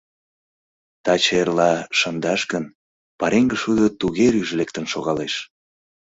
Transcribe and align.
Таче-эрла 1.03 1.71
шындаш 1.99 2.41
гын, 2.51 2.65
пареҥге 3.19 3.55
шудо 3.61 3.85
туге 3.99 4.27
рӱж 4.33 4.49
лектын 4.59 4.85
шогалеш. 4.93 5.33